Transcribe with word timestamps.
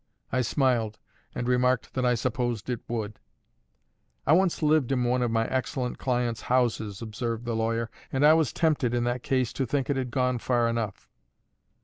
I 0.31 0.41
smiled, 0.41 0.97
and 1.35 1.47
remarked 1.47 1.93
that 1.93 2.03
I 2.07 2.15
supposed 2.15 2.71
it 2.71 2.79
would. 2.87 3.19
"I 4.25 4.33
once 4.33 4.63
lived 4.63 4.91
in 4.91 5.03
one 5.03 5.21
of 5.21 5.29
my 5.29 5.45
excellent 5.47 5.99
client's 5.99 6.41
houses," 6.41 7.03
observed 7.03 7.45
the 7.45 7.55
lawyer; 7.55 7.91
"and 8.11 8.25
I 8.25 8.33
was 8.33 8.51
tempted, 8.51 8.95
in 8.95 9.03
that 9.03 9.21
case, 9.21 9.53
to 9.53 9.63
think 9.67 9.91
it 9.91 9.97
had 9.97 10.09
gone 10.09 10.39
far 10.39 10.67
enough." 10.67 11.07